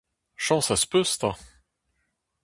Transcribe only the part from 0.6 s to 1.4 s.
az peus 'ta.